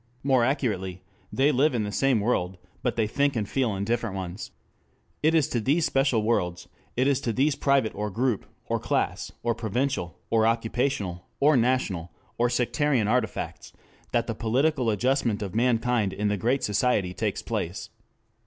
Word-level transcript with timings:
More 0.23 0.43
accurately, 0.43 1.03
they 1.31 1.51
live 1.51 1.75
in 1.75 1.83
the 1.83 1.91
same 1.91 2.21
world, 2.21 2.57
but 2.81 2.95
they 2.95 3.05
think 3.05 3.35
and 3.35 3.47
feel 3.47 3.75
in 3.75 3.83
different 3.85 4.15
ones. 4.15 4.49
It 5.21 5.35
is 5.35 5.47
to 5.49 5.59
these 5.59 5.85
special 5.85 6.23
worlds, 6.23 6.67
it 6.97 7.05
is 7.05 7.21
to 7.21 7.31
these 7.31 7.53
private 7.53 7.93
or 7.93 8.09
group, 8.09 8.47
or 8.65 8.79
class, 8.79 9.31
or 9.43 9.53
provincial, 9.53 10.17
or 10.31 10.47
occupational, 10.47 11.27
or 11.39 11.55
national, 11.55 12.11
or 12.39 12.49
sectarian 12.49 13.07
artifacts, 13.07 13.73
that 14.11 14.25
the 14.25 14.33
political 14.33 14.89
adjustment 14.89 15.43
of 15.43 15.53
mankind 15.53 16.13
in 16.13 16.29
the 16.29 16.35
Great 16.37 16.63
Society 16.63 17.13
takes 17.13 17.43
place. 17.43 17.91